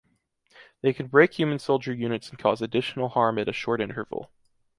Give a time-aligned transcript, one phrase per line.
[0.81, 4.31] They can break human soldier units and cause additional harm at a short interval.